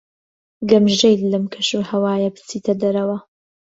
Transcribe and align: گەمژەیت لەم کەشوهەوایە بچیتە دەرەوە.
گەمژەیت 0.69 1.21
لەم 1.31 1.45
کەشوهەوایە 1.53 2.29
بچیتە 2.35 2.73
دەرەوە. 2.81 3.17